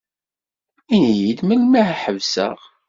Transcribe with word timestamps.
Ini-yi-d 0.93 1.39
melmi 1.43 1.77
ad 1.83 1.89
ḥebseɣ. 2.01 2.57